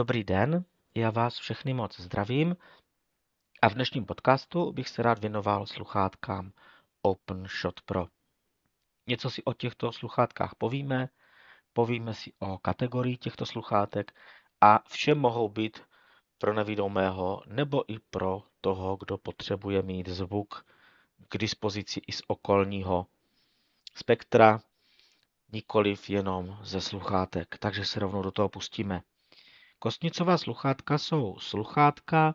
[0.00, 2.56] Dobrý den, já vás všechny moc zdravím
[3.62, 6.52] a v dnešním podcastu bych se rád věnoval sluchátkám
[7.02, 8.06] OpenShot Pro.
[9.06, 11.08] Něco si o těchto sluchátkách povíme,
[11.72, 14.12] povíme si o kategorii těchto sluchátek
[14.60, 15.82] a vše mohou být
[16.38, 20.66] pro nevidomého nebo i pro toho, kdo potřebuje mít zvuk
[21.28, 23.06] k dispozici i z okolního
[23.94, 24.60] spektra,
[25.52, 27.58] nikoliv jenom ze sluchátek.
[27.58, 29.02] Takže se rovnou do toho pustíme.
[29.82, 32.34] Kostnicová sluchátka jsou sluchátka,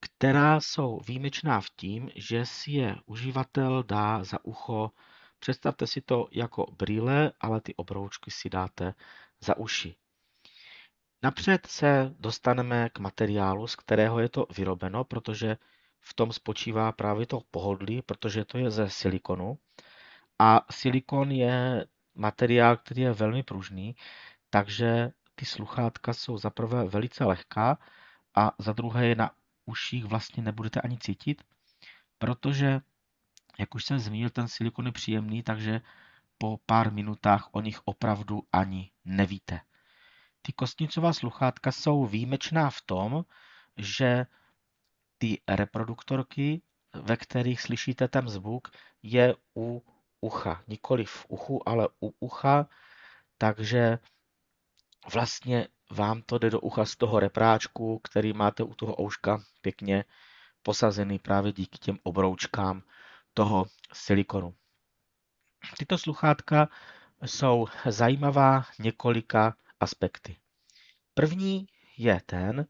[0.00, 4.90] která jsou výjimečná v tím, že si je uživatel dá za ucho.
[5.38, 8.94] Představte si to jako brýle, ale ty obroučky si dáte
[9.40, 9.96] za uši.
[11.22, 15.56] Napřed se dostaneme k materiálu, z kterého je to vyrobeno, protože
[16.00, 19.58] v tom spočívá právě to pohodlí, protože to je ze silikonu.
[20.38, 23.96] A silikon je materiál, který je velmi pružný,
[24.50, 27.78] takže ty sluchátka jsou za prvé velice lehká
[28.34, 29.30] a za druhé je na
[29.64, 31.42] uších vlastně nebudete ani cítit,
[32.18, 32.80] protože,
[33.58, 35.80] jak už jsem zmínil, ten silikon je příjemný, takže
[36.38, 39.60] po pár minutách o nich opravdu ani nevíte.
[40.42, 43.24] Ty kostnicová sluchátka jsou výjimečná v tom,
[43.76, 44.26] že
[45.18, 48.68] ty reproduktorky, ve kterých slyšíte ten zvuk,
[49.02, 49.82] je u
[50.20, 50.62] ucha.
[50.68, 52.68] Nikoli v uchu, ale u ucha,
[53.38, 53.98] takže
[55.12, 60.04] vlastně vám to jde do ucha z toho repráčku, který máte u toho ouška pěkně
[60.62, 62.82] posazený právě díky těm obroučkám
[63.34, 64.54] toho silikonu.
[65.78, 66.68] Tyto sluchátka
[67.24, 70.36] jsou zajímavá několika aspekty.
[71.14, 72.66] První je ten,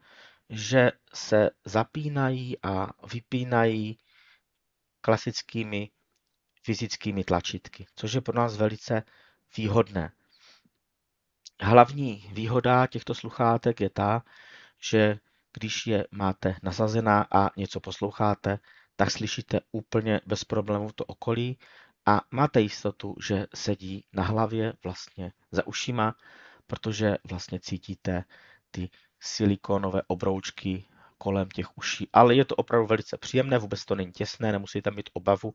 [0.48, 3.98] že se zapínají a vypínají
[5.00, 5.90] klasickými
[6.62, 9.02] fyzickými tlačítky, což je pro nás velice
[9.56, 10.12] výhodné.
[11.62, 14.22] Hlavní výhoda těchto sluchátek je ta,
[14.78, 15.18] že
[15.52, 18.58] když je máte nasazená a něco posloucháte,
[18.96, 21.58] tak slyšíte úplně bez problémů to okolí
[22.06, 26.14] a máte jistotu, že sedí na hlavě vlastně za ušima,
[26.66, 28.24] protože vlastně cítíte
[28.70, 30.84] ty silikonové obroučky
[31.18, 32.08] kolem těch uší.
[32.12, 35.54] Ale je to opravdu velice příjemné, vůbec to není těsné, nemusíte mít obavu,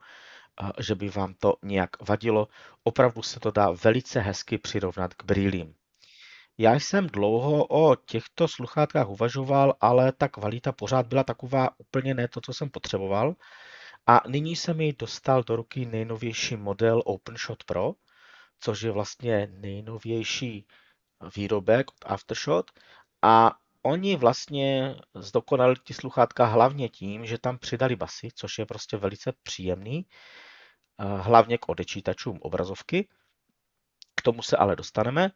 [0.80, 2.48] že by vám to nějak vadilo.
[2.84, 5.76] Opravdu se to dá velice hezky přirovnat k brýlím.
[6.58, 12.28] Já jsem dlouho o těchto sluchátkách uvažoval, ale ta kvalita pořád byla taková úplně ne
[12.28, 13.36] to, co jsem potřeboval.
[14.08, 17.94] A nyní se mi dostal do ruky nejnovější model OpenShot Pro,
[18.60, 20.68] což je vlastně nejnovější
[21.36, 22.72] výrobek od Aftershot.
[23.22, 23.52] A
[23.82, 29.34] oni vlastně zdokonali ty sluchátka hlavně tím, že tam přidali basy, což je prostě velice
[29.44, 30.06] příjemný,
[31.00, 33.10] eh, hlavně k odečítačům obrazovky.
[34.16, 35.32] K tomu se ale dostaneme.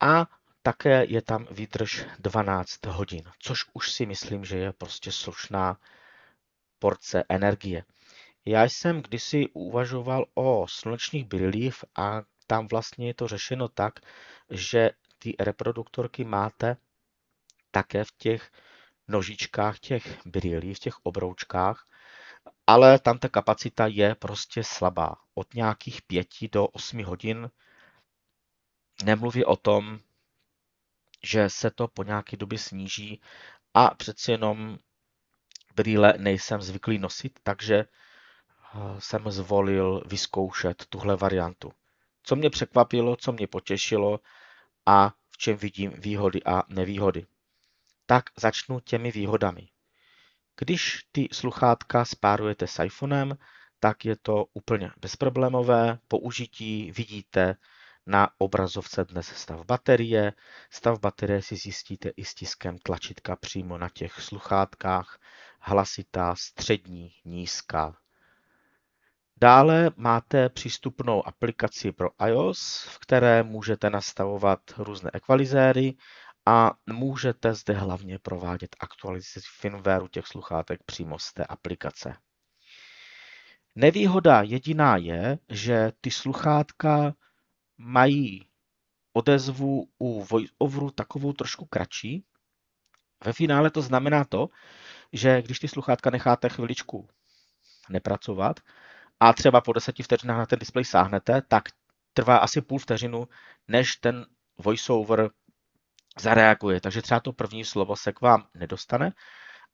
[0.00, 5.80] A také je tam výdrž 12 hodin, což už si myslím, že je prostě slušná
[6.78, 7.84] porce energie.
[8.44, 14.00] Já jsem kdysi uvažoval o slunečních brýlích a tam vlastně je to řešeno tak,
[14.50, 16.76] že ty reproduktorky máte
[17.70, 18.50] také v těch
[19.08, 21.86] nožičkách těch brýlí, v těch obroučkách,
[22.66, 25.16] ale tam ta kapacita je prostě slabá.
[25.34, 27.50] Od nějakých 5 do 8 hodin
[29.04, 30.00] nemluví o tom,
[31.24, 33.20] že se to po nějaké době sníží
[33.74, 34.78] a přeci jenom
[35.74, 37.86] brýle nejsem zvyklý nosit, takže eh,
[38.98, 41.72] jsem zvolil vyzkoušet tuhle variantu.
[42.22, 44.20] Co mě překvapilo, co mě potěšilo
[44.86, 47.26] a v čem vidím výhody a nevýhody.
[48.06, 49.68] Tak začnu těmi výhodami.
[50.56, 53.38] Když ty sluchátka spárujete s iPhonem,
[53.80, 55.98] tak je to úplně bezproblémové.
[56.08, 57.56] Použití vidíte
[58.08, 60.32] na obrazovce dnes stav baterie.
[60.70, 65.18] Stav baterie si zjistíte i stiskem tlačítka přímo na těch sluchátkách.
[65.60, 67.96] Hlasitá, střední, nízká.
[69.40, 75.94] Dále máte přístupnou aplikaci pro iOS, v které můžete nastavovat různé ekvalizéry
[76.46, 82.16] a můžete zde hlavně provádět aktualizaci firmwareu těch sluchátek přímo z té aplikace.
[83.74, 87.14] Nevýhoda jediná je, že ty sluchátka
[87.78, 88.48] mají
[89.12, 92.24] odezvu u voiceoveru takovou trošku kratší.
[93.24, 94.48] Ve finále to znamená to,
[95.12, 97.08] že když ty sluchátka necháte chviličku
[97.90, 98.60] nepracovat
[99.20, 101.64] a třeba po deseti vteřinách na ten displej sáhnete, tak
[102.12, 103.28] trvá asi půl vteřinu,
[103.68, 104.26] než ten
[104.58, 105.30] voiceover
[106.20, 106.80] zareaguje.
[106.80, 109.12] Takže třeba to první slovo se k vám nedostane,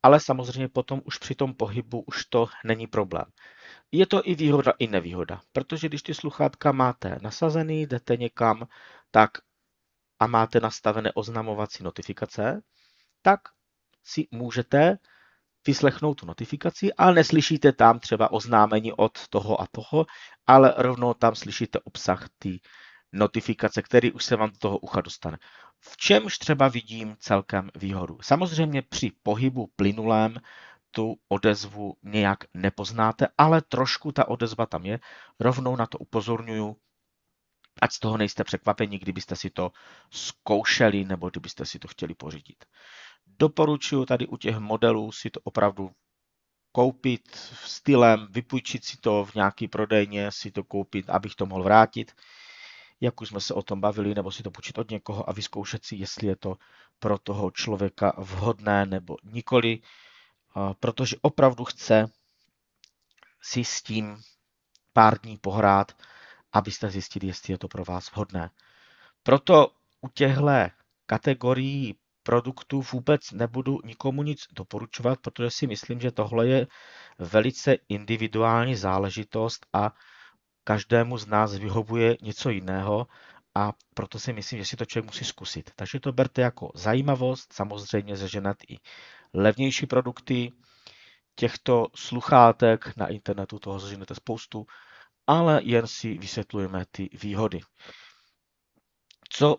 [0.03, 3.25] ale samozřejmě potom už při tom pohybu už to není problém.
[3.95, 8.67] Je to i výhoda, i nevýhoda, protože když ty sluchátka máte nasazený, jdete někam,
[9.11, 9.31] tak
[10.21, 12.63] a máte nastavené oznamovací notifikace,
[13.23, 13.41] tak
[14.05, 14.99] si můžete
[15.67, 20.07] vyslechnout tu notifikaci, ale neslyšíte tam třeba oznámení od toho a toho,
[20.47, 22.61] ale rovnou tam slyšíte obsah ty
[23.13, 25.39] notifikace, který už se vám do toho ucha dostane.
[25.81, 28.19] V čemž třeba vidím celkem výhodu.
[28.23, 30.41] Samozřejmě při pohybu plynulém
[30.95, 35.01] tu odezvu nějak nepoznáte, ale trošku ta odezva tam je.
[35.41, 36.77] Rovnou na to upozorňuju,
[37.83, 39.73] ať z toho nejste překvapeni, kdybyste si to
[40.11, 42.65] zkoušeli nebo kdybyste si to chtěli pořídit.
[43.27, 45.91] Doporučuji tady u těch modelů si to opravdu
[46.73, 52.13] koupit stylem, vypůjčit si to v nějaký prodejně, si to koupit, abych to mohl vrátit,
[53.01, 55.85] jak už jsme se o tom bavili, nebo si to půjčit od někoho a vyzkoušet
[55.85, 56.57] si, jestli je to
[56.99, 59.79] pro toho člověka vhodné nebo nikoli,
[60.81, 62.07] protože opravdu chce
[63.43, 64.23] si s tím
[64.93, 65.93] pár dní pohrát,
[66.53, 68.51] abyste zjistili, jestli je to pro vás vhodné.
[69.23, 69.69] Proto
[70.01, 70.47] u těchto
[71.07, 76.67] kategorií produktů vůbec nebudu nikomu nic doporučovat, protože si myslím, že tohle je
[77.19, 79.93] velice individuální záležitost a
[80.65, 83.07] každému z nás vyhovuje něco jiného
[83.55, 85.71] a proto si myslím, že si to člověk musí zkusit.
[85.77, 88.79] Takže to berte jako zajímavost, samozřejmě zeženat i
[89.35, 90.53] levnější produkty.
[91.35, 94.67] Těchto sluchátek na internetu toho zeženete spoustu,
[95.27, 97.61] ale jen si vysvětlujeme ty výhody.
[99.29, 99.57] Co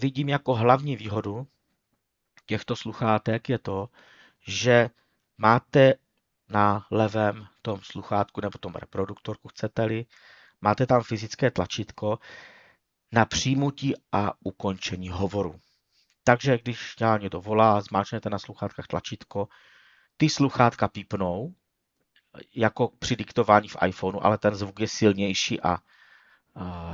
[0.00, 1.46] vidím jako hlavní výhodu
[2.48, 3.88] těchto sluchátek je to,
[4.46, 4.90] že
[5.38, 5.94] máte
[6.48, 10.06] na levém tom sluchátku nebo tom reproduktorku, chcete-li,
[10.60, 12.18] máte tam fyzické tlačítko
[13.12, 15.60] na přijmutí a ukončení hovoru.
[16.28, 19.48] Takže když někdo volá, zmáčknete na sluchátkách tlačítko,
[20.16, 21.54] ty sluchátka pípnou,
[22.54, 25.78] jako při diktování v iPhoneu, ale ten zvuk je silnější a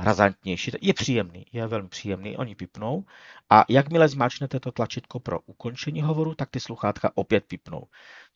[0.01, 0.71] razantnější.
[0.81, 3.05] Je příjemný, je velmi příjemný, oni pipnou
[3.49, 7.87] a jakmile zmáčknete to tlačítko pro ukončení hovoru, tak ty sluchátka opět pipnou.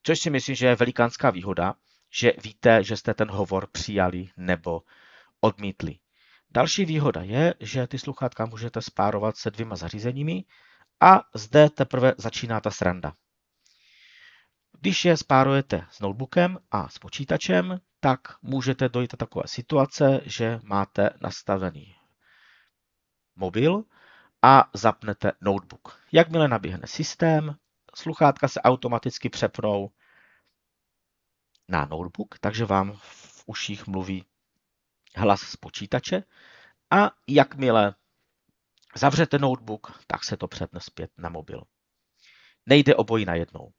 [0.04, 1.76] Což si myslím, že je velikánská výhoda,
[2.10, 4.82] že víte, že jste ten hovor přijali nebo
[5.42, 5.96] odmítli.
[6.52, 10.44] Další výhoda je, že ty sluchátka můžete spárovat se dvěma zařízeními
[11.02, 13.14] a zde teprve začíná ta sranda.
[14.80, 20.60] Když je spárujete s notebookem a s počítačem, tak můžete dojít do takové situace, že
[20.64, 21.96] máte nastavený
[23.36, 23.84] mobil
[24.42, 26.04] a zapnete notebook.
[26.12, 27.56] Jakmile naběhne systém,
[27.96, 29.92] sluchátka se automaticky přepnou
[31.68, 34.26] na notebook, takže vám v uších mluví
[35.16, 36.24] hlas z počítače
[36.92, 37.96] a jakmile
[38.96, 41.64] zavřete notebook, tak se to přepne zpět na mobil.
[42.66, 43.72] Nejde obojí najednou.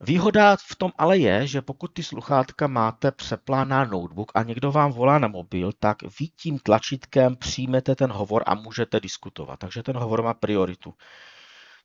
[0.00, 4.72] Výhoda v tom ale je, že pokud ty sluchátka máte přeplá na notebook a někdo
[4.72, 9.58] vám volá na mobil, tak vy tím tlačítkem přijmete ten hovor a můžete diskutovat.
[9.58, 10.94] Takže ten hovor má prioritu.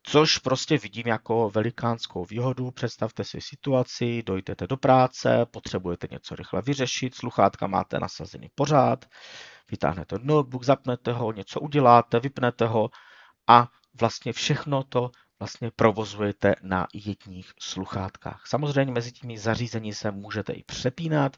[0.09, 2.71] Což prostě vidím jako velikánskou výhodu.
[2.71, 9.05] Představte si situaci, dojdete do práce, potřebujete něco rychle vyřešit, sluchátka máte nasazený pořád,
[9.71, 12.89] vytáhnete notebook, zapnete ho, něco uděláte, vypnete ho
[13.47, 13.67] a
[13.99, 18.43] vlastně všechno to vlastně provozujete na jedních sluchátkách.
[18.47, 21.37] Samozřejmě mezi těmi zařízení se můžete i přepínat,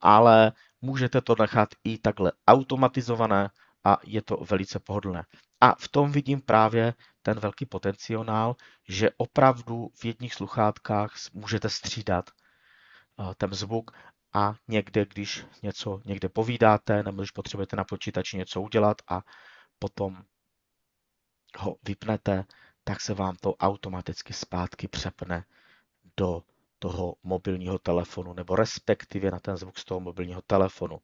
[0.00, 3.50] ale můžete to nechat i takhle automatizované
[3.84, 5.24] a je to velice pohodlné.
[5.60, 8.56] A v tom vidím právě ten velký potenciál,
[8.88, 13.90] že opravdu v jedních sluchátkách můžete střídat eh, ten zvuk
[14.32, 19.22] a někde, když něco někde povídáte, nebo když potřebujete na počítači něco udělat a
[19.78, 20.24] potom
[21.58, 22.44] ho vypnete,
[22.84, 25.44] tak se vám to automaticky zpátky přepne
[26.16, 26.42] do
[26.78, 31.00] toho mobilního telefonu, nebo respektive na ten zvuk z toho mobilního telefonu.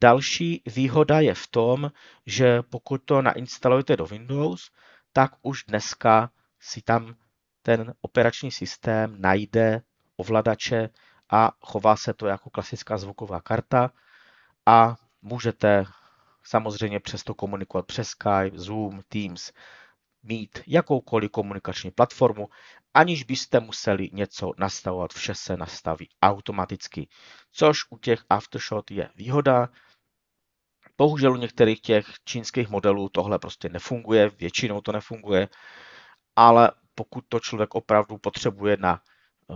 [0.00, 1.92] Další výhoda je v tom,
[2.26, 4.70] že pokud to nainstalujete do Windows,
[5.12, 7.14] tak už dneska si tam
[7.62, 9.82] ten operační systém najde
[10.16, 10.88] ovladače
[11.30, 13.90] a chová se to jako klasická zvuková karta
[14.66, 15.84] a můžete
[16.42, 19.52] samozřejmě přesto komunikovat přes Skype, Zoom, Teams,
[20.22, 22.48] mít jakoukoliv komunikační platformu,
[22.94, 27.08] aniž byste museli něco nastavovat, vše se nastaví automaticky,
[27.52, 29.68] což u těch Aftershot je výhoda.
[30.98, 35.48] Bohužel u některých těch čínských modelů tohle prostě nefunguje, většinou to nefunguje,
[36.36, 39.02] ale pokud to člověk opravdu potřebuje na
[39.50, 39.54] eh,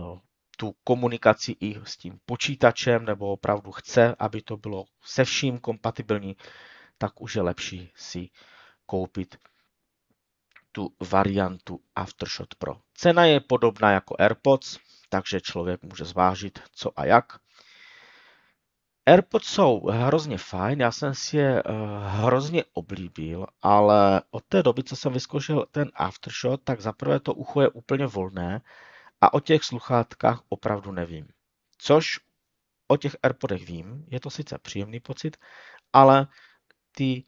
[0.57, 6.35] tu komunikaci i s tím počítačem, nebo opravdu chce, aby to bylo se vším kompatibilní,
[6.97, 8.29] tak už je lepší si
[8.85, 9.37] koupit
[10.71, 12.77] tu variantu Aftershot Pro.
[12.93, 17.42] Cena je podobná jako AirPods, takže člověk může zvážit co a jak.
[19.05, 21.71] AirPods jsou hrozně fajn, já jsem si je uh,
[22.05, 27.61] hrozně oblíbil, ale od té doby, co jsem vyzkoušel ten Aftershot, tak zaprvé to ucho
[27.61, 28.61] je úplně volné
[29.21, 31.27] a o těch sluchátkách opravdu nevím.
[31.77, 32.19] Což
[32.87, 35.37] o těch AirPodech vím, je to sice příjemný pocit,
[35.93, 36.27] ale
[36.91, 37.23] ty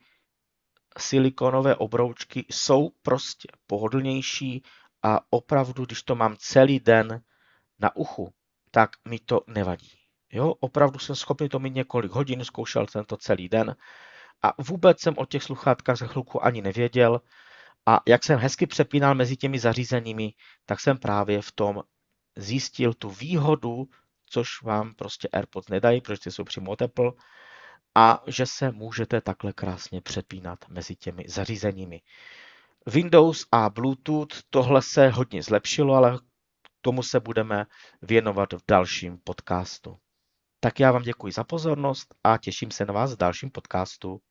[0.98, 4.63] silikonové obroučky jsou prostě pohodlnější
[5.03, 7.24] a opravdu, když to mám celý den
[7.79, 8.34] na uchu,
[8.72, 10.04] tak mi to nevadí.
[10.32, 13.75] Jo, opravdu jsem schopný to mít několik hodin, zkoušel jsem to celý den
[14.44, 17.22] a vůbec jsem o těch sluchátkách za chvilku ani nevěděl.
[17.86, 20.34] A jak jsem hezky přepínal mezi těmi zařízeními,
[20.65, 21.84] tak jsem právě v tom
[22.36, 23.88] zjistil tu výhodu,
[24.25, 27.12] což vám prostě AirPods nedají, protože jsou přímo od Apple,
[27.96, 32.01] a že se můžete takhle krásně přepínat mezi těmi zařízeními.
[32.86, 36.20] Windows a Bluetooth, tohle se hodně zlepšilo, ale
[36.82, 37.65] tomu se budeme
[38.01, 39.98] věnovat v dalším podcastu.
[40.65, 44.22] Tak já vám děkuji za pozornost a těším se na vás v dalším podcastu.